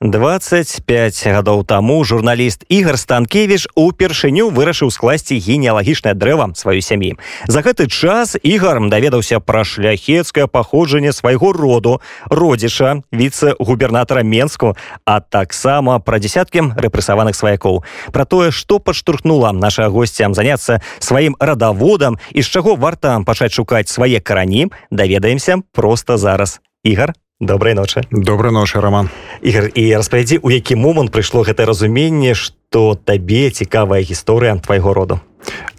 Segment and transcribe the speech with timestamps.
[0.00, 7.18] 25 гадоў таму журналіст ігор станкевич упершыню вырашыў скласці генеалагічнае дрэва сваёй сям'і.
[7.50, 11.98] За гэты час ігар даведаўся пра шляхецкае паходжанне свайго роду
[12.30, 17.82] родзіша віце-губернатара менску а таксама пра десяткі рэпрэсаваных сваякоў.
[18.14, 23.90] Пра тое што падштурхнула наша госцям заняцца сваім радаводам і з чаго варта пачаць шукаць
[23.90, 26.62] свае карані даведаемся просто зараз.
[26.86, 28.02] Ігар добрай ночы.
[28.10, 29.08] Доброй ночы роман.
[29.42, 35.20] Ігор і распавядзі у які момант прыйшло гэтае разуменне што табе цікавая гісторыя твайго роду?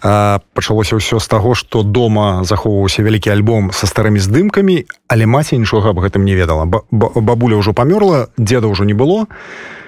[0.00, 5.92] Пачалося ўсё з таго што дома захоўваўся вялікі альбом са старымі здымкамі але маці нічога
[5.92, 6.64] аб гэтым не ведала.
[6.90, 9.28] Бабуля ўжо памёрла деда ўжо не было.
[9.28, 9.79] і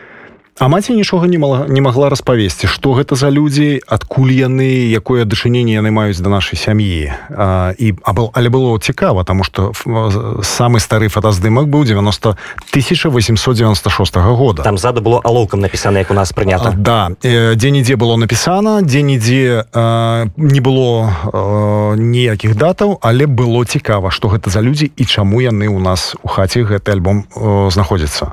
[0.62, 5.26] А маці нічога не мала не магла распавесці што гэта за людзі адкуль яны якое
[5.26, 7.10] дачыненне яны маюць да нашай сям'і.
[7.82, 9.74] І або але было цікава тому что
[10.46, 12.38] самы стары фотаздымак быў 90
[12.70, 14.62] 1896 года.
[14.62, 16.70] Там зада было алоўкам напісана як у нас прынята.
[16.78, 17.10] Да.
[17.26, 19.66] Дзе-нідзе было напісана дзе-нідзе
[20.36, 21.10] не было
[21.98, 26.30] ніякіх датаў але было цікава што гэта за людзі і чаму яны ў нас у
[26.30, 27.26] хаце гэты альбом
[27.66, 28.30] знаходзіцца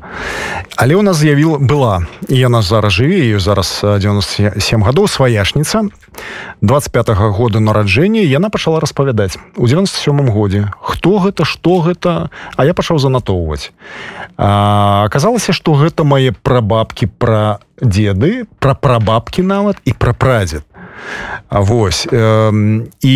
[0.77, 5.88] але у нас з'явіла была яна зараз жыве ее зараз 97 гадоў сваяшніца.
[6.61, 10.72] 25 -го года нараджэння яна пачала распавядаць у 97 годзе.
[10.81, 12.30] Хто гэта что гэта?
[12.56, 13.72] А я пачаў занатоўваць.
[14.38, 20.64] Аказалася что гэта мае прабабкі пра деды пра прабабкі нават і пра прадзед.
[21.50, 22.52] Вось э,
[23.02, 23.16] і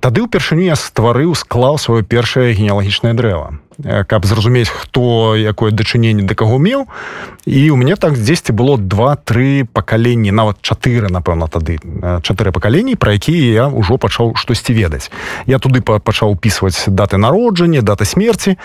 [0.00, 6.34] тады ўпершыню я стварыў склаў сваё першае генеалагічнае дрэва каб зразумець хто якое дачыненне да
[6.34, 6.86] каго меў.
[7.46, 11.78] І у мяне так дзесьці было два-тры пакаленні нават чатыры напэўна тады
[12.22, 15.10] чатыры пакаленні пра якія я ўжо пачаў штосьці ведаць.
[15.46, 18.56] Я туды пачаў упісваць даты народжання дата смерти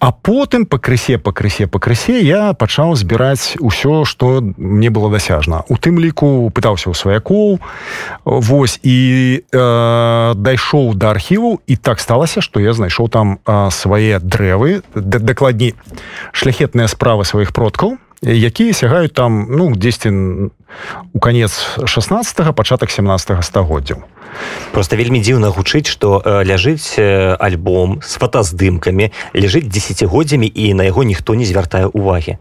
[0.00, 5.64] А потым пакрысе пакрысе пакрысе я пачаў збіраць усё што мне было дасяжна.
[5.68, 7.58] У тым ліку пытаўся ў сваякоў
[8.24, 8.96] Вось і
[9.40, 15.74] э, дайшоў да архіву і так сталася што я знайшоў там э, свае дрэвы дакладней
[16.32, 20.06] шляхетныя справы сваіх продкаў якія сягаюць там ну 10
[21.12, 24.04] у канец 16 пачатак 17 стагоддзяў.
[24.72, 31.34] Просто вельмі дзіўна гучыць что ляжыць альбом с фотаздымкамі ляжыць десятгоддзямі і на яго ніхто
[31.34, 32.38] не звяртае увагі.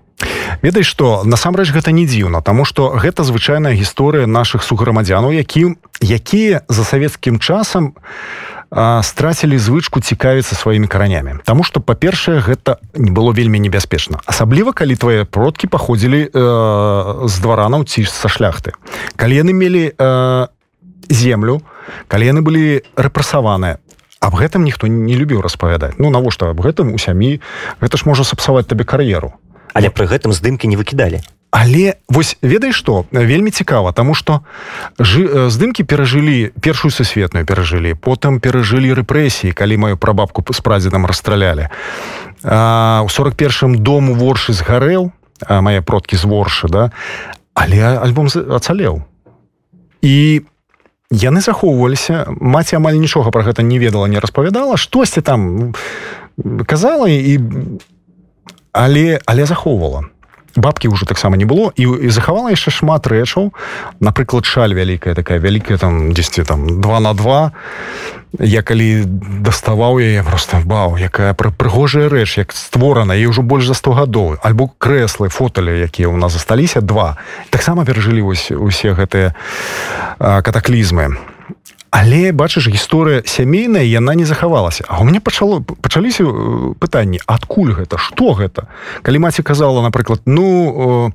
[0.62, 6.62] Ведай что насамрэч гэта не дзіўна тому что гэта звычайная гісторыя наших суграмадзянаў якім якія
[6.68, 8.65] за савецкім часам у
[9.04, 11.40] страцілі звычку цікавіцца сваімі каранямі.
[11.46, 14.20] Таму што па-першае гэта не было вельмі небяспечна.
[14.26, 18.74] Асабліва калі твае продкі паходзілі э, з дваранаў ці са шляхты.
[19.16, 20.48] Калі яны мелі э,
[21.10, 21.62] землю
[22.08, 23.78] калі яны былі рэпрасаваныя
[24.20, 25.96] аб гэтым ніхто не любіў распавядаць.
[26.02, 27.42] Ну навошта аб гэтым у сям'і
[27.82, 29.38] гэта ж можа сапсаваць табе кар'еру.
[29.74, 31.22] Але пры гэтым здымкі не выкідалі
[31.56, 34.42] але вось ведай что вельмі цікава тому что
[35.00, 41.72] жы, здымки перажылі першую сусветную перажылі потым перажылі рэпрэсіі калі маю прабабку з прадзедам расстралялі.
[42.44, 45.12] У 41 дому воршы згарэў
[45.48, 46.92] мае продкі з воршы да?
[47.54, 49.08] Але альбом ацалеў.
[50.04, 50.44] І
[51.08, 55.72] яны захоўваліся маці амаль нічога про гэта не ведала не распавядала штосьці там
[56.68, 57.40] казала і
[58.76, 60.12] але але захоўвала
[60.56, 63.52] бабкі ўжо таксама не было і, і захавала яшчэ шмат рэчаў.
[64.00, 67.52] Напрыклад шаль вялікая такая вялікая там 10 там два на два.
[68.40, 69.06] Я калі
[69.44, 73.94] даставаў яе просто баў якая пры прыгожая рэч як створана і ўжо больш за 100
[73.94, 77.18] гадоў альбо крэслы фоталі якія ў нас засталіся два.
[77.50, 79.36] Таксама перажылі вось усе гэтыя
[80.20, 81.16] катаклізмы
[81.96, 84.84] але бачыш гісторыя сямейная яна не захавалася.
[84.88, 88.68] А у мяне пачало пачаліся э, пытанні адкуль гэта что гэта?
[89.02, 91.14] Калі маці казала напрыклад ну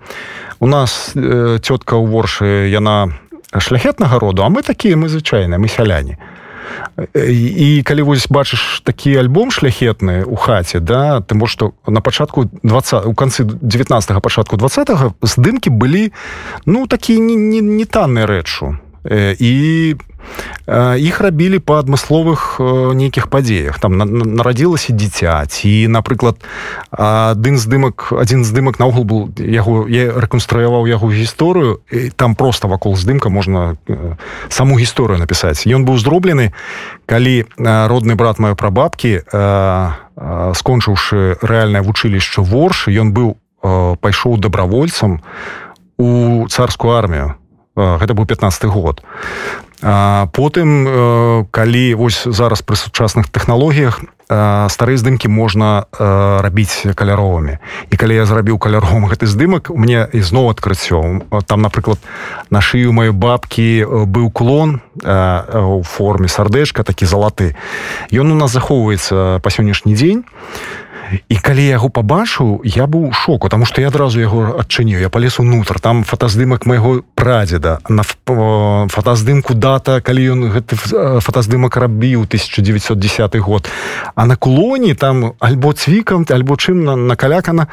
[0.60, 3.12] у нас цётка ў воршы яна
[3.52, 6.16] шляхетнага роду а мы такія мы звычайныя мы сяляне
[7.14, 12.48] і калі вось бачыш такі альбом шляхетны у хаце да ты мо што на пачатку
[12.62, 14.88] 20 у канцы 19 пачатку 20
[15.22, 16.12] здымкі былі
[16.64, 19.96] ну такі не, не, не танныя рэчу і
[21.00, 22.60] іх рабілі па адмысловых
[22.94, 26.38] нейкіх падзеях там нарадзілася дзіця ці напрыклад
[26.92, 31.80] адзін здымак адзін здымак наогул был яго я рэканструяваў яго гісторыю
[32.14, 33.80] там просто вакол здымка можна
[34.48, 36.52] саму гісторыю напісаць ён быў зроблены
[37.08, 39.24] калі родны брат маёй прабабкі
[40.54, 43.40] скончыўшы рэальнае вучылішча воршы ён быў
[43.98, 45.24] пайшоў добравольцам
[45.98, 47.39] у царскую армію
[48.00, 49.02] гэта быў 15 год.
[49.82, 57.58] А потым калі вось зараз пры сучасных тэхналогіях старыя здымкі можна рабіць каляровымі.
[57.90, 61.26] І калі я зрабіў каляровым гэты здымак мне ізноў адкрыццё.
[61.48, 61.98] Там напрыклад
[62.50, 67.56] на шыю маёй бабкі быў клон у форме сардэчка такі залаты.
[68.12, 70.22] Ён у нас захоўваецца па сённяшні дзень.
[70.22, 70.89] і
[71.42, 75.00] калі яго пабачыў я быў шоку тому что я адразу яго адчыніў.
[75.00, 75.80] Я палез унутр.
[75.80, 77.80] Там фотаздымак майго прадзеда.
[77.88, 80.76] На фотаздымку дата калі ён гэты
[81.20, 83.68] фотаздымак рабіў 1910 год.
[84.14, 87.68] А на кулоне там альбо цвікам альбо чым на, на калякана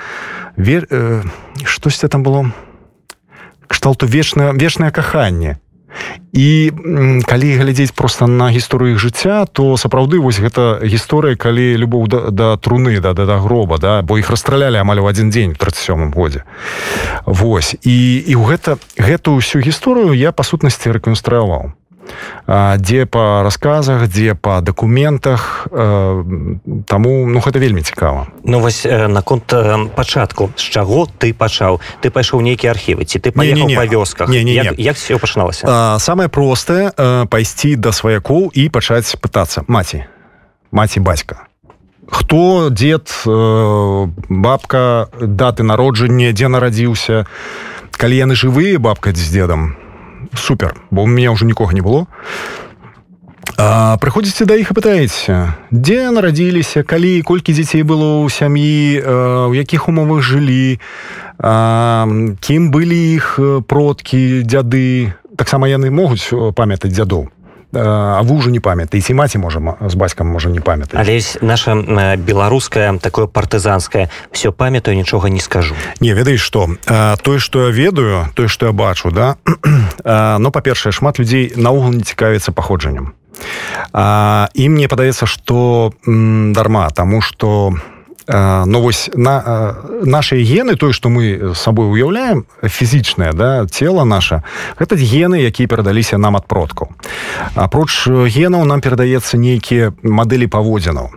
[0.56, 1.24] вер э,
[1.64, 2.52] штосьці там было?
[3.68, 5.60] Кшталту вечна вечнае каханне
[6.34, 6.72] і
[7.26, 12.20] калі глядзець просто на гісторыю іх жыцця то сапраўды вось гэта гісторыя калі любоў да,
[12.32, 16.12] да труны да, да да гроба да бо іх расстралялі амаль у адзін дзень 37
[16.12, 16.44] годзе.
[17.26, 21.77] Вось і і ў гэта гэтую ўсю гісторыю я па сутнасці рэканструяваў
[22.48, 28.28] дзе па расказах дзе па дакументах таму ну гэта вельмі цікава.
[28.44, 29.54] Ну вось наконт
[29.96, 30.52] пачатку.
[30.56, 31.80] З чаго ты пачаў?
[32.02, 34.30] Ты пайшоў нейкія архівы ці ты па вёсках?
[34.30, 34.64] Не, не, не.
[34.64, 36.00] як, як все пачыналася?
[36.00, 36.92] Самае простае
[37.30, 39.64] пайсці да сваякоў і пачаць пытацца.
[39.68, 40.06] Маці.
[40.72, 41.48] Маці бацька.
[42.08, 43.12] Хто дзед
[44.30, 47.26] бабка даты народжання дзе нарадзіўся?
[47.92, 49.76] Калі яны жывыя бабка з дзедам
[50.38, 50.80] супер.
[50.92, 52.08] Бо у меня уже нікога не было.
[53.58, 55.34] Прыходзіце да іх і пытаеце
[55.74, 59.02] дзе нарадзіліся калі колькі дзяцей было ў сям'і
[59.50, 60.78] у якіх умовах жылі
[61.42, 65.10] кім былі іх продкі дзяды
[65.42, 67.34] таксама яны могуць памятаць дзядоў
[67.74, 71.76] А вы ўжо не памятаеце маці можа з бацькам можа не памятаць але наша
[72.16, 75.76] беларускае такое партызанскае все памятаю нічога не скажу.
[76.00, 76.68] Не ведаеш што
[77.24, 79.36] тое што я ведаю тое што я бачу да?
[80.40, 83.14] Но па-першае шмат людзей наогул не цікавіцца паходжаннем.
[83.94, 87.76] І мне падаецца што дарма таму што
[88.28, 94.44] Ну вось на наши гены тое што мы сабой уяўляем фізічнае да цела наша
[94.76, 96.92] гэта гены якія перадаліся нам ад продкаў.
[97.56, 101.16] Апроч генаў нам перадаецца нейкія мадэлі паводзінаў.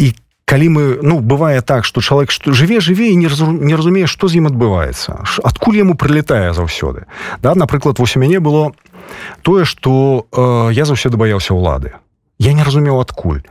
[0.00, 0.06] І
[0.48, 4.32] калі мы ну бывае так что чалавек што жыве жыве і не не разумее што
[4.32, 7.04] з ім адбываецца адкуль яму прылетае заўсёды.
[7.44, 8.72] Да напрыклад вось у мяне было
[9.42, 12.00] тое что э, я заўсёды баяўся ўлады
[12.40, 13.44] я не разумеў адкуль.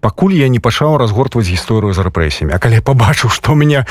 [0.00, 2.56] Пакуль я не пачаў разгортваць гісторыю за рэпрэсіямі.
[2.56, 3.84] А калі я пабачыў што меня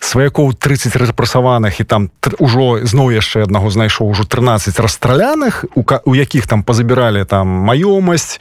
[0.00, 2.08] сваякоў 30 рэпрасаваных і там
[2.40, 8.40] ужо зноў яшчэ аднаго знайшоў ужо 13 расстраляных у, у якіх там пазабіралі там маёмасць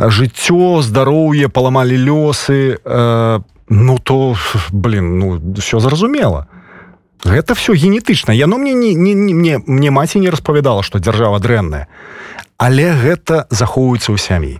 [0.00, 4.34] жыццё здароўе паламалі лёсы э, ну то
[4.72, 6.48] блин ну все зразумела.
[7.24, 8.32] Гэта все генетычна.
[8.32, 11.86] Яно мне не, не, не мне маці не распавядала што дзяржава дрэнная
[12.58, 14.54] але гэта захоўваецца ў сям'і.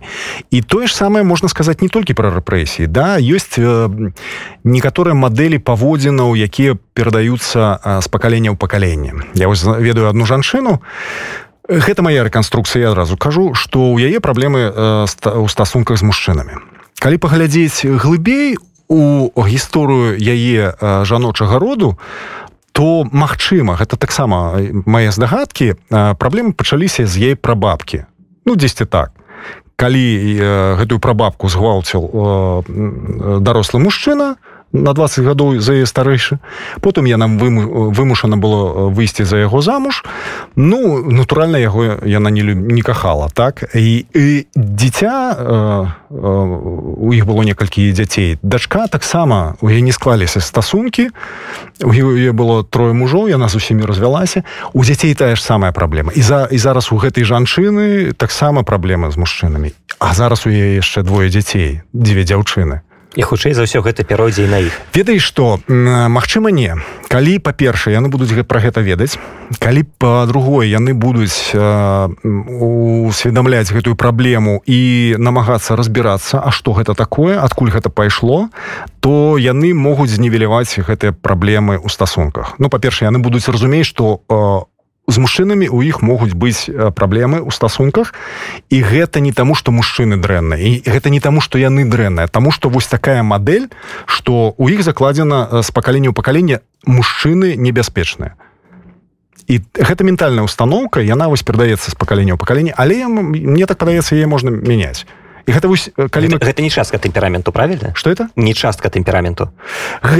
[0.51, 3.15] І тое ж самае можна сказаць не толькі пра рэпрэсіі да?
[3.19, 3.89] Ёсць э,
[4.63, 9.13] некаторыя мадэлі паводзінаў якія перадаюцца э, з пакалення ў пакаленне.
[9.33, 10.83] Я вось ведаю одну жанчыну.
[11.65, 15.05] Гэта моя рэканструкцыя адразу кажу што ў яе праблемы э,
[15.39, 16.59] у стасунках з мужчынамі.
[16.99, 21.97] Калі паглядзець глыбей у гісторыю яе э, жаночага роду
[22.75, 23.79] то магчыма.
[23.79, 25.79] Гэта таксама мае здагадкі.
[26.19, 28.03] Праблемы пачаліся з ей прабабкі.
[28.43, 29.15] Ну дзесьці так.
[29.79, 36.37] Калі э, гэтую прабабку згвалціў э, дарослы мужчына то на 20 гадоў за яе старэйшы.
[36.81, 40.03] Потым я нам вымушана было выйсці за яго замуж.
[40.55, 43.63] Ну натуральна яго яна не не кахала так?
[43.75, 46.15] І, і дзіця э, э,
[46.99, 48.37] у іх было некалькі дзяцей.
[48.43, 51.09] Дачка таксама у яе не склаліся стасункі.
[51.83, 54.43] У яе было трое мужоў яна з усімі развялася.
[54.73, 56.11] У дзяцей тая ж самая праблема.
[56.15, 59.71] І за і зараз у гэтай жанчыны таксама праблемы з мужчынамі.
[59.99, 62.81] А зараз у яе яшчэ двое дзяцей дзве дзяўчыны
[63.15, 64.75] і хутчэй за ўсё гэта пяройдзе на іх.
[64.93, 65.59] Ведаеш што?
[65.67, 66.75] Мачыма не.
[67.07, 69.17] Калі па-першае яны будуць пра гэта ведаць
[69.61, 71.53] калі па-другое яны будуць
[73.05, 78.49] усведамляць гэтую праблему і намагацца разбірацца А што гэта такое адкуль гэта пайшло
[78.99, 82.57] то яны могуць знівеляваць гэтыя праблемы ў стасунках.
[82.57, 84.65] Ну па-першае яны будуць разумець што у
[85.07, 86.65] з мужчынамі у іх могуць быць
[86.97, 88.13] праблемы ў стасунках.
[88.73, 90.57] І гэта не таму што мужчыны дрэнныя.
[90.57, 92.27] І гэта не таму што яны дрэнныя.
[92.27, 93.69] Таму што вось такая мадэль
[94.05, 98.33] што у іх закладзена з пакалення ў пакаленне мужчыны небяспечныя.
[99.45, 102.73] І гэта ментальная установка яна вось перадаецца з пакалення ў пакаленне.
[102.73, 105.05] Але мне так падаецца яе можна мяняць
[105.45, 106.37] і гэта вось калі мы...
[106.41, 108.29] гэта не частка тэмпераменту правильно что это?
[108.35, 109.51] Не частка тэмпераменту.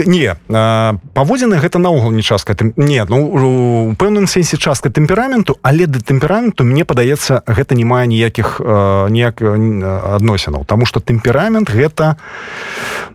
[0.05, 2.73] Не паводзіны гэта наогул не частка тым...
[2.77, 8.07] не ну у пэўным сэнсе частка тэмпераменту але да тэмпераменту мне падаецца гэта не мае
[8.07, 10.65] ніякіх ніяк адносінаў.
[10.65, 12.17] Тому что тэмперамент гэта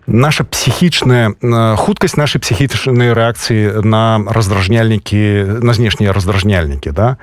[0.06, 1.38] наша псіхічная
[1.78, 7.16] хуткасць нашай псіхічнай рэакцыі на раздражняльнікі на знешнія раздражняльнікі да?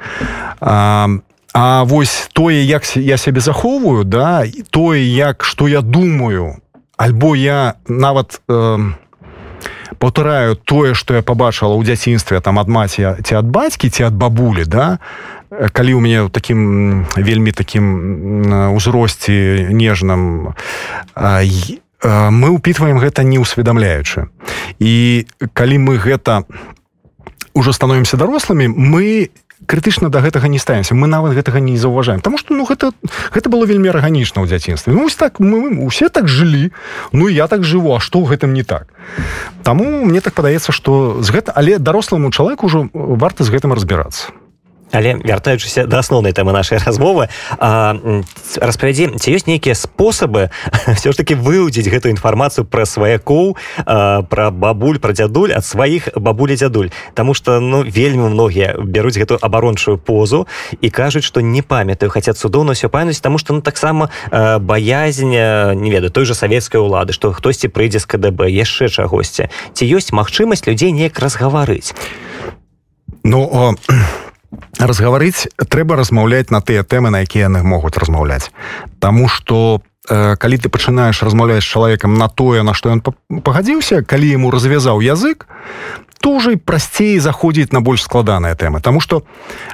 [0.61, 1.19] А
[1.59, 6.61] А вось тое як я сябе захоўваю да тое як што я думаю
[6.97, 8.77] альбо я нават э,
[9.97, 14.13] паўтараю тое што я пабачыла ў дзяцінстве там ад маці ці ад бацькі ці ад
[14.13, 15.01] бабулі да
[15.49, 20.53] калі ў мяне такім вельмі такім узросце нежным
[21.17, 24.29] мы ўпітваем гэта не ўсведамляючы
[24.77, 25.25] і
[25.57, 26.45] калі мы гэта
[27.57, 29.33] уже становімся дарослымі мы
[29.65, 32.21] крытычна до гэтага не ставімся мы нават гэтага не заўважаем.
[32.21, 32.91] Тому что ну гэта
[33.33, 34.93] гэта было вельмі арганічна ў дзяцінстве.
[34.93, 36.71] Ну, так мы усе так жылі.
[37.11, 38.87] Ну я так жыву А что ў гэтым не так?
[39.63, 44.29] Таму мне так падаецца что з гэта але даросламу чалавеку ўжо варта з гэтым разбірацца
[44.91, 47.27] але вяртаючыся да асноўнай тэмы нашай размовы
[47.59, 50.49] распавядзі ці ёсць нейкія спосабы
[50.97, 56.55] все ж таки выудзіць гэтую інфармацыю пра сваякоў пра бабуль пра дзядуль ад сваіх бабулі
[56.55, 56.89] дзядуль?
[57.13, 60.47] Таму что ну вельмі многія бяруць гэтую абарончую позу
[60.81, 65.89] і кажуць што не памятаю хаця цудоўна ўсё памяць таму што ну таксама баязнь не
[65.91, 69.49] ведаю той же савецкай улады што хтосьці прыйдзе з КДБ яшчэ чагосьці.
[69.73, 71.93] Ці ёсць магчымасць людзей неяк разгаварыць?
[73.23, 73.75] Ну о
[74.79, 78.51] разгаварыць трэба размаўляць на тыя тэмы на якія яны могуць размаўляць.
[78.99, 83.01] Таму что э, калі ты пачынаеш размаўляць з чалавекам на тое на што ён
[83.41, 85.47] пагадзіўся калі ему развязаў язык
[86.25, 89.23] уже прасцей заходзіць на больш складаныя тэмы Таму что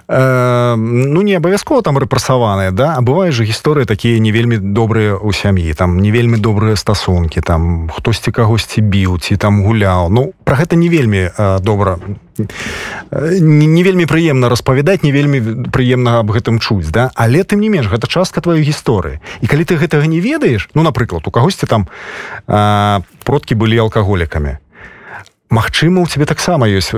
[0.07, 5.15] э, ну не абавязкова там рэпрасаваныя да а бывае же гісторыі такія не вельмі добрыя
[5.15, 10.09] ў сям'і там не вельмі добрыя стасункі там хтосьці кагосьці біў ці там гуляў.
[10.09, 12.00] Ну про гэта не вельмі э, добра
[12.38, 17.12] не, не вельмі прыемна распавядаць не вельмі прыемна аб гэтым чуць да.
[17.15, 19.19] Але тым не менш гэта частка тваёй гісторыі.
[19.41, 21.88] І калі ты гэтага не ведаеш ну напрыклад у кагосьці там
[22.47, 24.57] э, продкі былі алкаголікамі
[25.53, 26.89] Магчыма у тебе таксама ёсць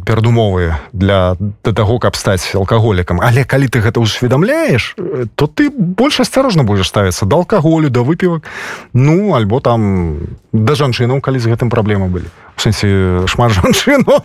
[0.00, 3.20] перадумовы для да таго каб стаць алкаголікам.
[3.20, 4.96] Але калі ты гэта усведамляеш
[5.36, 8.48] то ты больш асцярожна будзеш ставіцца да алкаголю да выпівак
[8.96, 10.16] ну альбо там
[10.56, 12.32] да жанчынаў калі з гэтым праблемы былі.
[12.56, 14.24] У сэнсе шмат жанчыну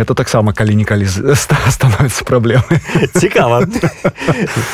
[0.00, 1.06] это таксама калі-нікалі
[1.74, 2.80] становіцца праблемы
[3.22, 3.66] цікава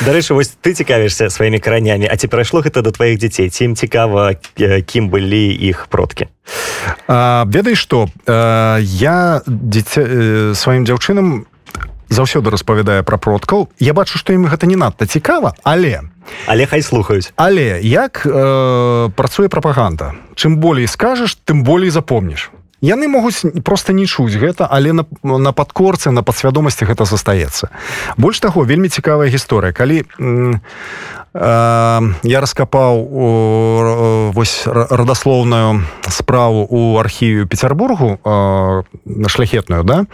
[0.05, 3.49] дарэчы вось ты цікавішся сваімі каранямі А ці прайшло гэта да тваіх дзяцей?
[3.49, 4.39] Ці ім цікава
[4.87, 6.27] кім былі іх продкі?
[7.07, 8.07] Ведай што?
[8.27, 11.45] Я дзіця сваім дзяўчынам
[12.09, 13.69] заўсёды распавядае пра продкаў.
[13.79, 16.01] Я бачу што ім гэта не надта цікава але
[16.47, 17.33] але хай слухаюць.
[17.35, 20.13] але як э, працуе прапаганда.
[20.35, 22.51] Чым болей скажаш тым болей запомніш
[22.81, 27.69] яны могуць просто не чуць гэта але на, на падкорцы на падсвядомасці гэта застаецца.
[28.17, 29.73] Больш таго вельмі цікавая гісторыя.
[29.73, 30.59] Калі э,
[32.23, 40.05] я раскапаў вось радаслоўную справу у архівію петербургу э, на шляхетную да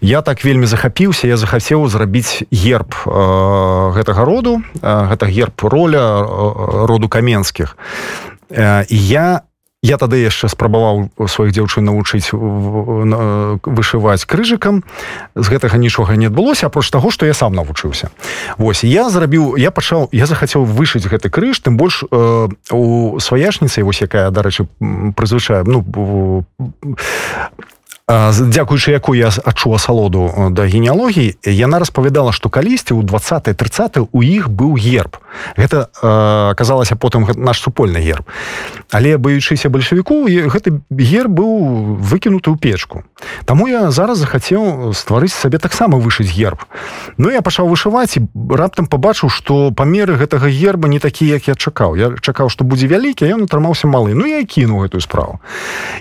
[0.00, 6.20] я так вельмі захапіўся я захацеў зрабіць герб э, гэтага роду э, гэта герб роля
[6.20, 7.76] э, роду каменскіх.
[8.50, 12.32] Э, я не я тады яшчэ спрабаваў сваіх дзяўчын навучыць
[13.62, 14.82] вышываць крыжыкам.
[15.36, 18.10] З гэтага нічога не адбылося апроч таго што я сам навучыўся.
[18.58, 23.84] Вось я зрабіў я пачаў я захацеў вышыць гэты крыж тым больш э, у сваяшніцы
[23.84, 24.66] вось якая дарэчы
[25.14, 25.84] прызвычае ну
[28.06, 34.22] дзякуючы якой я адчуў асалоду да генеалогіі яна распавядала што калісьці ў 20 30 у
[34.22, 35.18] іх быў герб.
[35.58, 35.90] Гэта
[36.54, 38.22] аказалася потым наш супольны герб.
[38.94, 43.02] Але баючыся бальшавіку гэты гер быў выкінуты ў печку.
[43.42, 46.62] Таму я зараз захацеў стварыць сабе таксама вышыць герб.
[47.18, 48.22] Ну я пачаў вышываць і
[48.54, 51.98] раптам пабачыў што памеры гэтага герба не такі як я чакаў.
[51.98, 54.14] Я чакаў што будзе вялікі ён атрымаўся малы.
[54.14, 55.42] Ну я кінуў гэтую справу.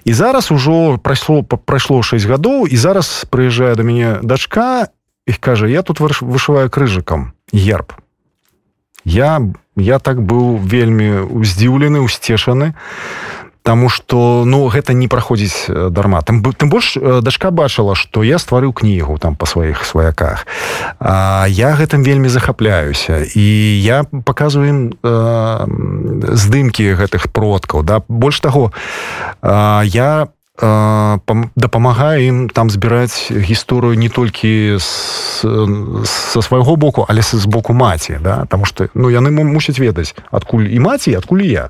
[0.05, 4.87] І зараз ужо прайшло прайшло прайшло 6 гадоў і зараз прыязджае до мяне дачка
[5.27, 7.93] іх кажа я тут вышываю крыжыкам герб
[9.05, 9.39] я
[9.77, 12.75] я так быў вельмі уздзіўлены усцешаны
[13.65, 16.21] Таму что ну гэта не праходзіць дарма.
[16.21, 20.45] Там тым больш дачка бачыла что я стварыў кнігу там по сваіх сваяках.
[20.99, 23.25] А, я гэтым вельмі захапляюся.
[23.25, 23.41] І
[23.81, 28.05] я показываю здымкі гэтых продкаў да.
[28.07, 28.69] Больш таго
[29.41, 37.73] а, я дапамагае ім там збіраць гісторыю не толькі са свайго боку але з боку
[37.73, 41.69] маці да там что ну яны мусяць ведаць адкуль і маці адкуль я.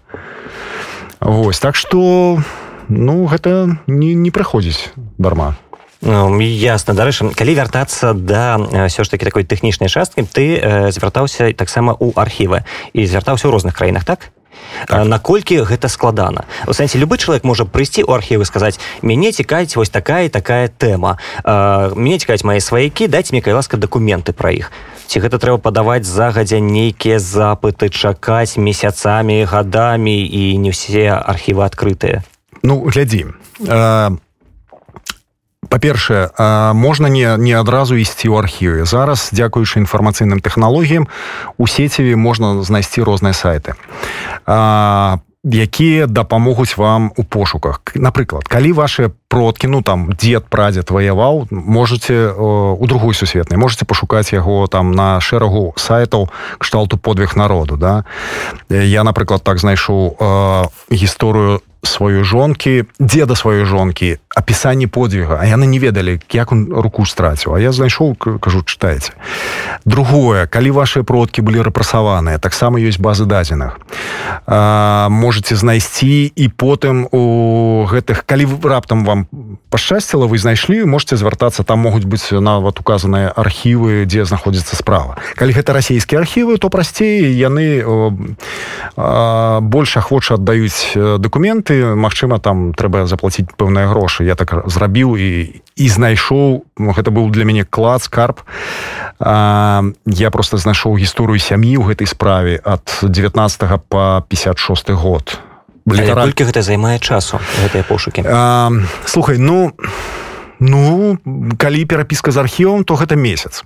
[1.20, 2.38] Вось так что
[2.88, 5.56] ну гэта не, не прыходзіць дарма.
[6.06, 11.50] Ну, ясна дарэчы калі вяртацца да ўсё ж таки такой тэхнічнай часткі ты э, звяртаўся
[11.58, 12.62] таксама ў архівы.
[12.94, 14.30] І звяртаўся ў розных краінах так
[14.88, 15.06] так.
[15.08, 16.46] наколькі гэта складана?
[16.68, 21.18] У сэнсе любы чалавек можа прыйсці ў архівы сказаць мяне цікаць вось такая такая тэма.
[21.96, 24.72] Мне цікаць мае сваякі даць мне кай ласка дакументы пра іх
[25.08, 32.26] ці гэта трэба падаваць загадзя нейкія запыты чакаць месяцамі гадамі і не ўсе архівы адкрытыя?
[32.66, 33.30] Ну глядзі
[33.70, 34.18] а
[35.70, 36.30] па-першае
[36.74, 38.86] можна не не адразу ісці ў архіве.
[38.86, 41.08] Зараз дзякуючы інфармацыйным тэхналогіям
[41.58, 43.74] у сеціве можна знайсці розныя сайты
[44.46, 47.82] а, якія дапамогуць вам у пошуках.
[47.96, 54.34] Напрыклад калі ваши продкі ну там дзед прадзед ваяваў можете у другой сусветнай можете пашукаць
[54.34, 58.06] яго там на шэрагу сайтаў кшталту подвиг народу да?
[58.70, 60.18] Я напрыклад так знайшоў
[60.90, 65.40] гісторыю сваёй жонкі деда сваёй жонкі апісанне подвіга.
[65.40, 67.56] А яны не ведалі як он руку страціў.
[67.56, 69.14] А я знайшоў кажу чытаеце
[69.86, 70.48] другое.
[70.48, 73.80] Калі ваши продкі былі рэпрасаваныя таксама ёсць базы дадзеных.
[75.10, 79.28] Можете знайсці і потым у гэтых калі раптам вам
[79.70, 85.18] пашчасціла вы знайшлі можете звяртацца там могуць быць нават указаныя архівы дзе знаходзіцца справа.
[85.36, 87.86] Калі гэта расійскія архівы то прасцей яны
[88.96, 94.24] больш ахвоча аддаюць дакументы Магчыма там трэба заплатіць пэўныя грошы.
[94.24, 98.42] Я так зрабіў і і знайшоў гэта быў для мяне клад скарб.
[99.20, 103.36] А, я просто знайшоў гісторыю сям'і ў гэтай справе ад 19
[103.90, 105.40] по 56 год.
[105.86, 108.24] Толькі гэта займае часу гэтыя пошукі?
[108.26, 108.72] А,
[109.06, 109.72] слухай ну
[110.60, 111.18] ну
[111.60, 113.64] калі перапіска з архівам то гэта месяц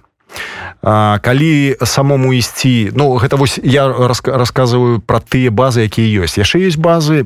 [0.81, 6.39] А, калі самому ісці Ну гэта вось я рассказываю про тыя базы якія ёсць.
[6.39, 7.25] Яшчэ есть базы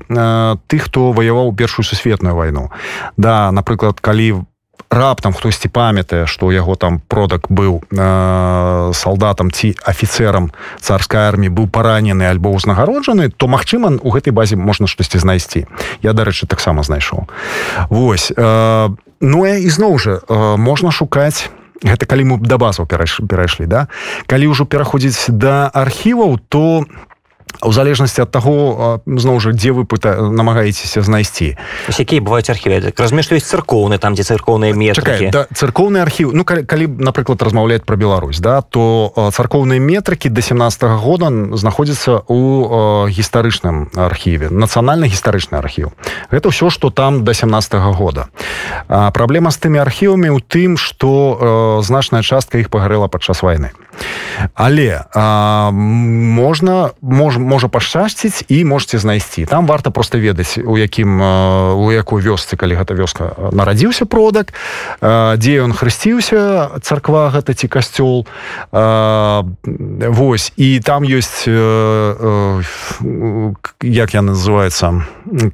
[0.68, 2.72] тых хто ваяваў першую сусветную вайну.
[3.18, 4.46] Да напрыклад калі
[4.94, 11.68] раптам хтосьці памятае што яго там продак быў э, салдатам ці афіцерам царскай арміі быў
[11.68, 15.66] паранены альбо ўзнагароджаны то магчыма у гэтай базе можна штосьці знайсці.
[16.02, 17.26] Я дарэчы таксама знайшоў.
[17.90, 18.90] Вось э,
[19.22, 21.50] ну і зноў жа э, можна шукаць
[21.84, 23.88] гэта калі мы да базаў перайшлі да?
[24.28, 27.13] Калі ўжо пераходзіць да архіваў то у
[27.62, 31.56] залежнасці ад таго зноў жа дзе вы пыта намагаецеся знайсці.
[31.90, 32.94] Якія бываюць архівы?
[32.98, 35.30] Размешлююць царкоўны там дзе царкоўныя метрыкі.
[35.30, 40.42] Да, царкоўны архіў Ну калі, калі напрыклад размаўляць пра Беларусь да то царкоўныя метрыкі до
[40.42, 45.92] 17 -го года знаходзіцца у гістарычным архіве нацыянальны гістарычны архіў.
[46.32, 48.28] Гэта ўсё што там до 17 -го года.
[48.88, 53.72] А, праблема з тымі архівамі ў тым што значная частка іх пагарэла падчас войны
[54.54, 59.46] але а, можна можа можа пашчасціць і можете знайсці.
[59.46, 61.22] Там варта просто ведаць у якім
[61.78, 64.54] у якой вёсцы калі гэта вёска нарадзіўся продак
[65.02, 68.26] дзе ён хрысціўся царква гэта ці касцёл.
[68.72, 71.48] Вось і там ёсць
[73.84, 75.04] як я называется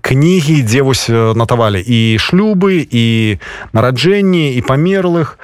[0.01, 3.37] кнігі дзе вось натавалі і шлюбы і
[3.73, 5.39] нараджэнні і памерлых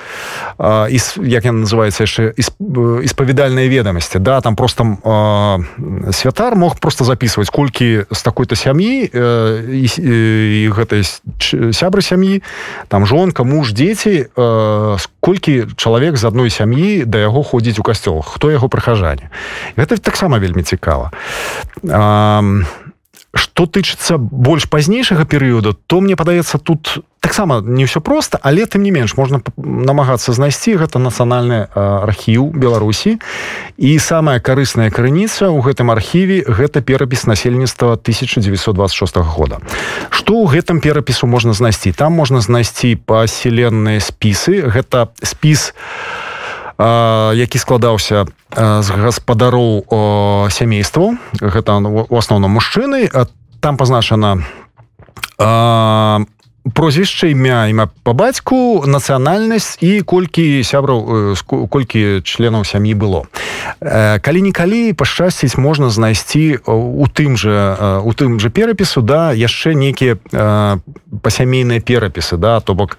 [0.62, 2.34] і як я называется яшчэ
[3.03, 9.71] испавідальныя ведомасці да там просто э, святар мог просто записывать колькі з такой-то сям'і э,
[9.71, 11.04] і, гэтай
[11.71, 12.43] сябры сям'і
[12.88, 18.19] там жонка муж дзеці э, колькі чалавек з адной сям'і да яго ходзіць у касцёл
[18.21, 19.32] хто яго прыхажане
[19.78, 21.12] гэта таксама вельмі цікава
[21.88, 22.43] а
[23.36, 28.84] что тычыцца больш пазнейшага перыяда то мне падаецца тут таксама не ўсё просто але тым
[28.84, 33.19] не менш можна намагацца знайсці гэта нацыянальны архіў беларусі.
[33.78, 39.60] І самая карысная крыніца ў гэтым архіве гэта перапіс насельніцтва 1926 года.
[40.10, 41.91] Что ў гэтым перапісу можна знайсці?
[41.91, 44.63] Там можна знайсці паселенныя спісы.
[44.63, 46.24] Гэта спіс у
[46.77, 49.88] які складаўся з гаспадароў
[50.51, 51.15] сямейству.
[51.39, 53.09] Гэта у асноўным мужчыны.
[53.61, 54.43] Там пазначана
[56.73, 61.36] прозвішча імя імя по бацьку нацыянальнасць і колькі сябраў
[61.69, 63.30] колькі членаў сям'і было.
[63.82, 67.54] Калі-нікалі пашчасціць можна знайсці у тым же
[68.01, 70.17] у тым же перапісу да яшчэ нейкія
[71.21, 72.97] пасямейныя перапісы да то бок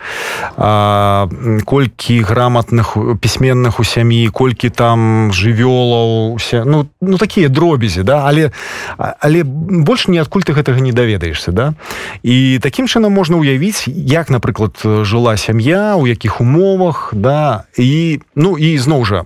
[1.67, 8.51] колькі граматных пісьменных у сям'і колькі там жывёлаў усе ну ну такія дробязі да але
[8.97, 11.75] але больш ніадкуль ты гэтага не даведаешься да.
[12.23, 13.56] І таким чынам можна ўявіць
[13.89, 19.25] як напрыклад жыла сям'я у якіх умовах да і ну і зноў жа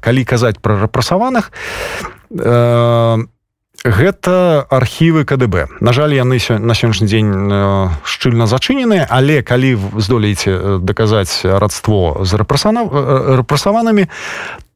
[0.00, 1.52] калі казаць про рэпрасаваных
[2.28, 3.24] то
[3.88, 7.32] гэта архівы КДБ на жаль яны на сённяшні дзень
[8.04, 12.84] шчыльна зачыненыя але калі здолееце даказаць радство з рэпрасана
[13.40, 14.08] рэпрасаванымі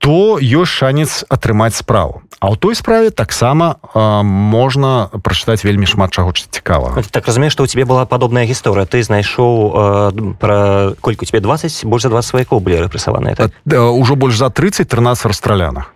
[0.03, 2.27] то ёсць шанец атрымаць справу.
[2.43, 3.79] А ў той справе таксама
[4.27, 8.99] можна прачытаць вельмі шмат чаго цікава так разумею што у тебе была падобная гісторыя ты
[9.07, 13.55] знайшоў пра колькі тебе 20 больш за два сваякоў былі рэпрасаваныя так?
[13.71, 15.95] ўжо больш за 30 13 расстраляных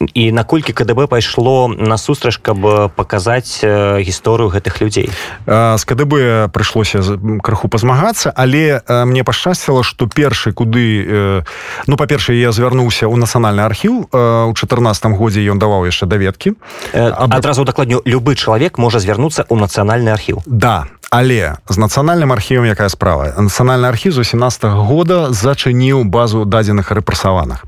[0.00, 5.08] і наколькі КДБ пайшло насустрач каб паказаць гісторыю гэтых людзей?
[5.46, 7.00] З КДБ прыйшлося
[7.42, 11.44] крыху пазмагацца але мне пашчасціла што першы куды
[11.86, 16.54] ну па-першае я звярнуўся ў нацыянальны архіў у чатырнатым годзе ён даваў яшчэ даведкі.
[16.92, 20.42] Адразу дакладню любы чалавек можа звярнуцца ў нацыянальны архіў.
[20.46, 23.34] Да але з нацыянальным архівам якая справа.
[23.38, 27.64] Нацыянальны архів з 18 -го года зачыніў базу дадзеных рэпрасаваных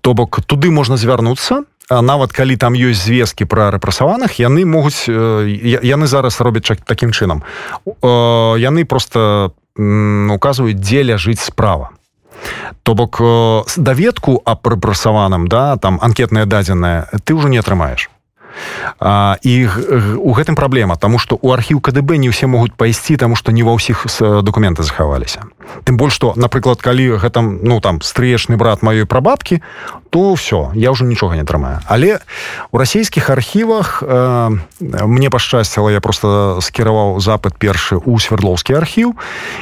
[0.00, 6.06] то бок туды можна звярнуцца нават калі там ёсць звесткі пра рэпрасаваных яны могуць яны
[6.06, 7.42] зараз робяць такім чынам.
[8.02, 11.90] Яны просто указваюць дзе ляжыць справа.
[12.82, 13.20] То бок
[13.76, 18.10] даведку аб рэпрасаваным да там анкетная дадзеная ты ўжо не атрымаеш
[19.00, 19.68] а, і
[20.16, 23.62] у гэтым праблема тому что у архіў КДБ не ўсе могуць пайсці тому что не
[23.62, 24.06] ва ўсіх
[24.42, 25.44] документы захаваліся.
[25.84, 29.62] Тым больш что напрыклад калі гэта ну там стречны брат маёй прабабкі
[30.10, 32.20] то все я уже нічога не атрымаю але
[32.70, 39.16] у расійскіх архівах э, мне пашчасціла я просто скіраваў запад першы у свердловскі архіў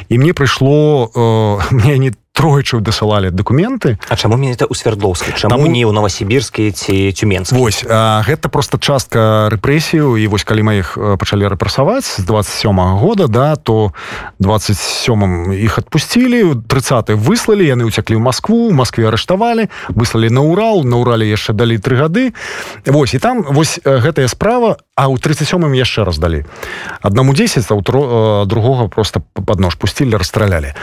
[0.09, 3.99] і мне прыйшло э, мне не тройчы дасылалі документы.
[4.07, 5.67] А чаму менавіта ў свердловскі чаму Таму...
[5.67, 10.73] не ў новосібірскі ці тюменск Вось а, гэта просто частка рэпрэсію і вось калі мы
[10.79, 13.91] іх пачалі рэпрасаваць з 27 -го года да то
[14.39, 21.03] 27 іх адпусцілі 30 выслалі яны уцяклі ў Москву Москве арыштавалі выслалі на Урал на
[21.03, 22.33] Урале яшчэ далі тры гады.
[22.87, 26.47] Вось і там вось гэтая справа а ў 37 яшчэ раз далі
[27.03, 30.73] аднаму 10 а ў другога просто под нож пусцілі расстралялі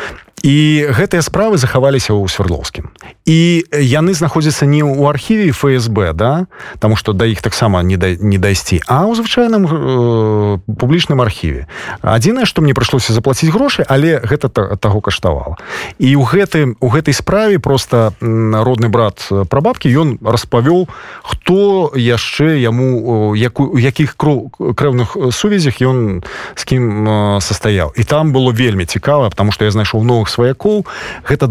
[0.43, 2.91] і гэтыя справы захаваліся ў свердловскім
[3.29, 6.47] і яны знаходзяцца не ў архіве ФСБ да?
[6.79, 11.69] Тому что да іх таксама не да, не дайсці а ў звычайным э, публічным архіве.
[12.01, 15.61] Адзінае што мне прыйшлося заплаціць грошы але гэта таго каштавала.
[16.01, 20.89] І ў гэтым у гэтай справе просто родны брат пра бабкі ён распавёў
[21.23, 26.25] хто яшчэ яму якую якіх кроў крэўных сувязях ён
[26.57, 27.93] з кім састаяў.
[27.93, 30.87] І там было вельмі цікава потому что я знайшоў новых новых сваякоў.
[31.25, 31.49] Гэта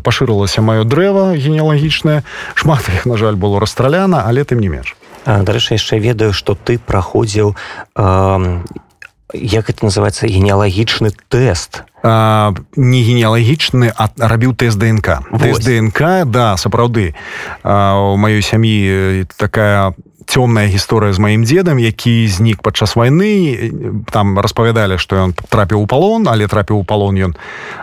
[0.00, 2.22] пашырылася маё дрэва генеалагічнае
[2.54, 4.96] шмат іх на жаль было расстраляна але тым не менш.
[5.26, 7.54] Дарэчы яшчэ ведаю что ты праходзіў
[7.96, 8.58] э,
[9.34, 16.56] як это называется генеалагічны тест а, не генеалагічны а рабіў тест днк тест днк да
[16.56, 17.14] сапраўды.
[17.64, 19.94] У маёй сям'і такая
[20.26, 24.02] цёмная гісторыя з маім дзедам які знік падчас войны.
[24.10, 27.32] Там распавядалі што ён трапіў у палон але трапіў у палон ён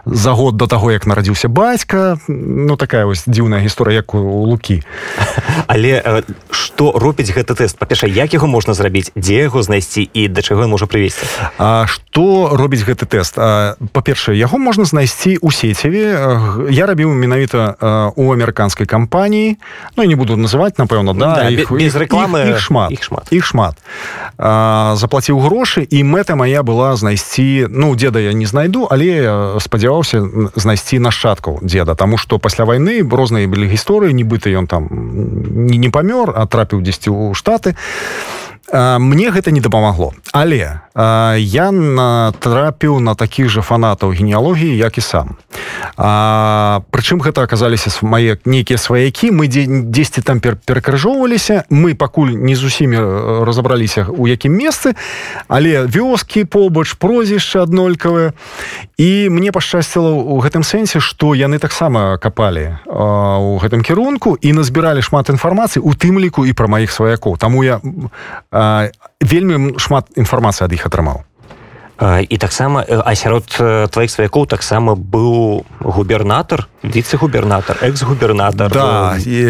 [0.06, 2.18] за год до таго як нарадзіўся бацька.
[2.28, 4.84] Ну такая вось дзіўная гісторыя як у лукі.
[5.68, 7.78] Але што робіць гэты тэст?
[7.78, 9.12] Па-перша як яго можна зрабіць?
[9.16, 11.26] Дзе яго знайсці і да чаго можа прывесці
[11.58, 13.36] А што робіць гэты тэст?
[13.92, 16.16] Па-першае яго можна знайсці у сеціве.
[16.70, 19.58] Я рабіў менавіта у амерыканскай кампаніі.
[19.98, 22.92] Ну не буду называть напэўна да, да іх, без рэкламы іх, іх шмат.
[22.92, 23.28] іх шмат.
[23.32, 23.76] Іх шмат.
[24.38, 30.24] А, заплаціў грошы і мэта моя была знайсці ну деда я не знайду але спадзяваўся
[30.56, 34.88] знайсці нашчадкаў деда тому что пасля войны розныя былі гісторыі нібыта ён там
[35.68, 37.76] не, не памёр а трапіў дзесьці ў штаты
[38.74, 40.14] мне гэта не дапамагло.
[40.32, 40.82] Але
[41.38, 45.38] я натрапіў на такіх жа фанатаў генеалогіі як і сам.
[45.98, 52.98] Прычым гэта аказаліся мае нейкія сваякі мы дзесьці там перакрыжоўваліся мы пакуль не з усімі
[53.48, 54.96] разабраліся у якім месцы
[55.48, 58.34] але вёскі побач прозвішча аднолькавыя
[58.98, 65.02] і мне пашчасціла у гэтым сэнсе што яны таксама капалі у гэтым кірунку і назбіралі
[65.02, 67.38] шмат інфармацыі у тым ліку і пра маіх сваякоў.
[67.38, 67.80] Таму я
[69.22, 71.24] вельмі шмат інфармацыі ад іх атрымаў.
[72.30, 73.44] І таксама а сярод
[73.92, 79.44] тваіх сваякоў таксама быў губернатор віце-губернатор экс-губернатор да, і,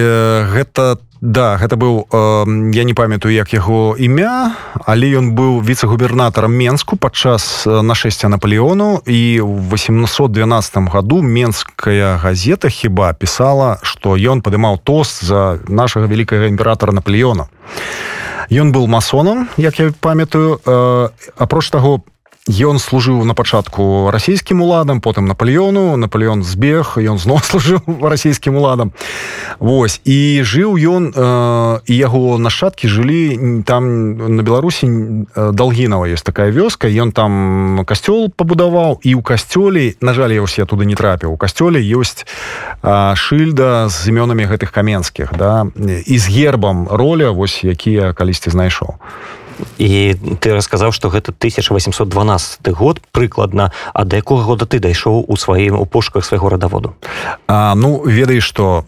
[0.49, 6.49] гэта да гэта быў э, я не памятаю як яго імя але ён быў віцэ-губернатарам
[6.49, 9.05] менску падчас нашэсця наполеону.
[9.05, 16.49] І в 812 году менская газета хіба пісала что ён падымаў тост за нашага великкага
[16.49, 17.45] імператора наполеона
[18.49, 22.01] ён был масонам як я памятаю э, апроч таго
[22.49, 28.91] ён служыў на пачатку расійскім уладам потым наполеону наполеон збег ён зноў служыў расійскім уладам.
[29.59, 34.89] Вось і жыў ён э, і яго нашчадкі жылі там на беларусі
[35.35, 40.65] долгінова есть такая вёска ён там касцёл пабудаваў і ў касцёле на жаль я ўсе
[40.65, 42.25] туды не трапіў у касцёле ёсць
[42.81, 48.97] э, шыльда з імёнамі гэтых каменскіх да і з гербам роля вось якія калісьці знайшоў
[49.77, 55.35] і ты расказаў что гэта 1812 год прыкладна а да якога года ты дайшоў у
[55.37, 56.95] сваім у пошуках свайго радаводу
[57.47, 58.85] а, ну ведаеш что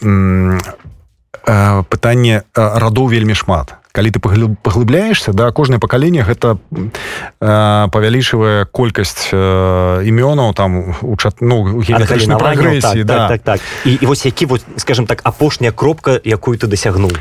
[1.90, 10.04] пытанне радоў вельмі шмат калі ты паглыбляешься да кожнае пакаленне гэта э, павялічвае колькасць э,
[10.08, 13.28] імёнаў там у чат ну прагрэсіі так, да.
[13.28, 13.62] так, так, так.
[13.86, 17.12] І, і вось які вот скажем так апошняя кропка якую ты дасягнуў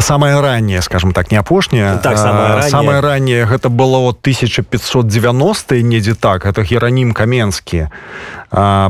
[0.00, 6.46] самое раннее скажем так не апошняе так, самое ранее гэта было вот 1590 недзе так
[6.46, 7.88] это геранім каменскі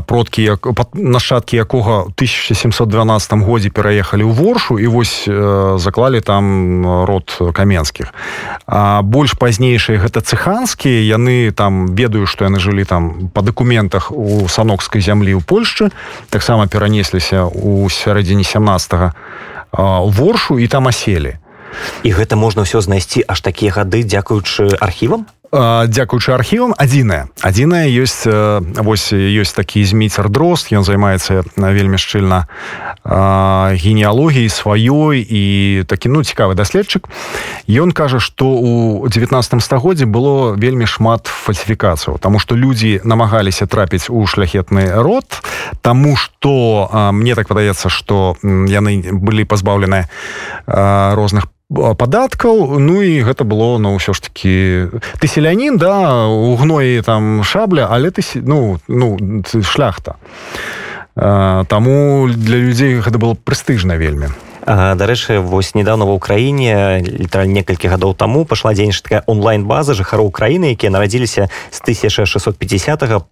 [0.05, 5.25] продкі як нашчадкі якога 1712 годзе пераехалі ў воршу і вось
[5.81, 8.13] заклалі там род каменскіх
[9.03, 15.01] больш пазнейшыя гэта цыханскія яны там ведаю што яны жылі там по дакументах у санокскай
[15.01, 15.91] зямлі ў Польшчы
[16.29, 19.11] таксама перанесліся у сярэдзіне 17 -го
[19.77, 21.35] воршу і там аселі.
[22.03, 27.27] І гэта можна ўсё знайсці аж такія гады дзякуючы архівам дзякуючы архівам адзінае.
[27.41, 32.47] Адзінае ёсць вось ёсць такі зміцер дрозд ён займаецца вельмі шчыльна
[33.05, 35.43] генеалогіяй сваёй і
[35.87, 37.07] такі ну цікавы даследчык.
[37.69, 44.09] Ён кажа што у 19 стагоддзе было вельмі шмат фальсіфікацыяў Таму што людзі намагаліся трапіць
[44.09, 45.41] у шляхетны род
[45.81, 50.05] Таму што мне так падаецца што яны былі пазбаўлены
[50.67, 54.87] розных падаткаў ну і гэта было ну ўсё ж таки
[55.19, 60.15] ты селянін да у гноі там шабля але ты ну ну шляхта.
[61.15, 64.31] Таму для людзей гэта было прэстыжна вельмі
[64.65, 70.73] дарэчы вось недавно ва ўкраіне літараль некалькі гадоў таму пашла дзейнічаць такая онлайн-база жыхароў краіны
[70.73, 72.49] якія нарадзіліся з 1650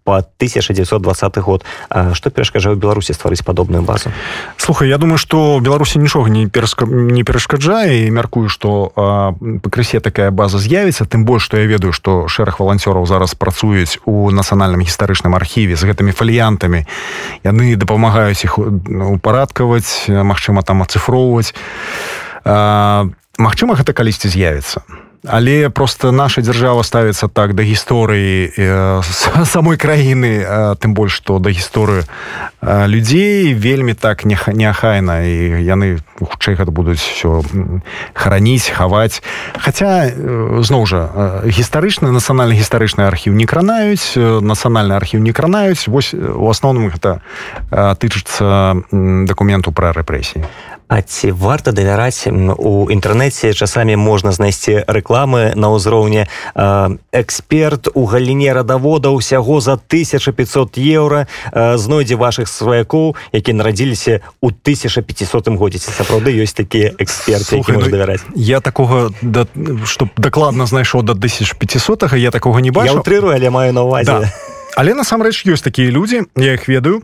[0.05, 1.65] по 1920 год.
[2.13, 4.13] Што перашкажа ў беларусі стварыць падобную базу?
[4.57, 6.85] Слухай я думаю что беларусі нічога не перска...
[6.85, 8.93] не перашкаджае і мяркую что
[9.65, 11.09] пакрысе такая база з'явіцца.
[11.09, 15.89] Тым больш што я ведаю што шэраг валанцёраў зараз працуюць у нацыянальным гістарычным архіве з
[15.89, 16.85] гэтымі фаліянтамі.
[17.41, 21.53] Яны дапамагаюць іх упарадкаваць Мачыма там ацыфру абмяркоўваць
[23.39, 24.83] Магчыма гэта калісьці з'явіцца.
[25.25, 29.01] Але просто наша дзяржава ставіцца так да гісторыі э,
[29.45, 35.63] самой краіны э, тым больш што да гісторыі э, людзей вельмі так не неахайна і
[35.63, 37.39] яны хутчэй гэта будуць все
[38.13, 39.23] хараніць хаваць.
[39.55, 45.87] Хаця э, зноў жа э, гістарычны нацыянальны гістарычны архіў не кранаюць нацыянальны архіў не кранаюць.
[45.87, 47.23] Вось у асноўным гэта
[47.71, 50.43] э, тычыцца дакументу пра рэпрэсіі
[50.93, 56.29] А ці варта давяраць у інтэрнэце часамі можна знайсці рэкламы на ўзроўні
[57.09, 65.57] эксперт у галіне радавода ўсяго за 1500 еўра знойдзе вашых сваякоў які нарадзіліся ў 1500
[65.57, 65.81] годзе.
[65.81, 68.21] Сапраўды ёсць такія эксперты ну, давяраць?
[68.37, 69.49] я такога да,
[69.89, 73.01] што дакладна знайшоў да 1500 я такога не бачу.
[73.01, 74.13] Утрырую але маю на увазе.
[74.13, 74.29] Да.
[74.77, 77.01] але насамрэч ёсць такія людзі я их ведаю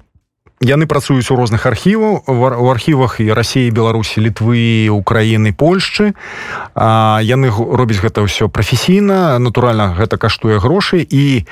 [0.62, 6.14] яны працуюць у розных архіваў у архівах і рассіі беларусі літвы украіны польшчы.
[6.76, 11.48] Яны робяць гэта ўсё прафесійна натуральна гэта каштуе грошай і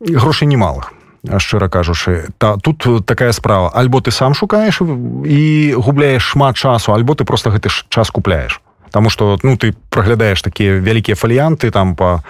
[0.00, 0.94] грошай немалых
[1.38, 2.30] шчыра кажучы.
[2.38, 3.70] Та тут такая справа.
[3.74, 8.60] Альбо ты сам шукаеш і губляеш шмат часу альбо ты просто гэты час купляеш
[8.96, 12.22] Таму что ну ты праглядаеш такія вялікія фаліянты там по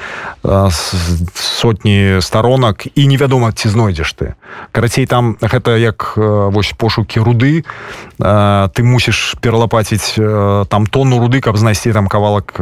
[1.33, 4.35] сотні сторонак і невядома ці знойдзеш ты
[4.73, 7.63] карацей там гэта як вось пошукі руды
[8.19, 10.19] ты мусіш пералапаціць
[10.67, 12.59] там тонну руды каб знайсці там кавалак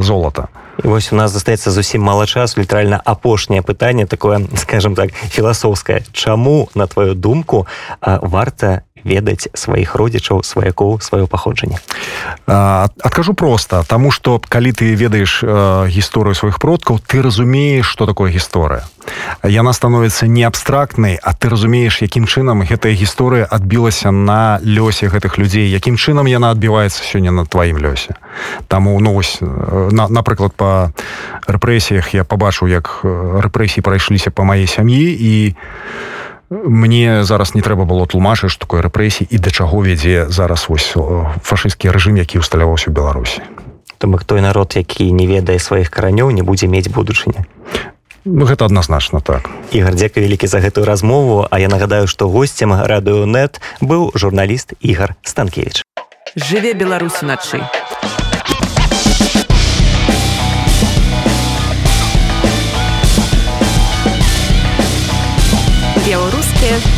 [0.00, 0.48] золата.
[0.84, 6.04] І вось у нас застаецца зусім мала часу літаральна апошняе пытанне такое скажем так філасофскае.
[6.12, 7.66] Чаму на твою думку
[8.00, 11.78] варта ведаць сваіх родзічаў сваякоў сваё паходжанне.
[12.46, 15.46] Адкажу просто тому что калі ты ведаеш
[15.86, 18.82] гісторыю сваіх продкаў ты разумееш что такое гісторыя.
[19.46, 25.38] Яна становіцца не абстрактнай а ты разумееш якім чынам гэтая гісторыя адбілася на лёсе гэтых
[25.38, 28.18] людзей якім чынам яна адбіваецца сёння на тваім лёсе.
[28.68, 30.90] Таму ну вось на, напрыклад по
[31.46, 36.16] рэпрэсіях я побачыў як рэпрэсіі прайшліся по маей сям'і і у
[36.50, 40.94] мне зараз не трэба было тлумачыць што такое рэпрэсій і да чаго вядзе зараз вось
[41.42, 43.42] фашысцкі рэжым які усталяваўся ў беларусі.
[43.98, 47.46] То бок той народ які не ведае сваіх каранёў не будзе мець будучыня
[48.26, 49.50] ну, гэта адназначна так.
[49.70, 54.74] Ігар дзяка вялікі за гэтую размову а я нагадаю што госцем радыё нет быў журналіст
[54.80, 55.82] ігар станкевич
[56.36, 57.62] жыве беларусі начай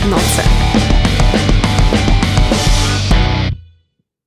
[0.08, 0.77] nocy.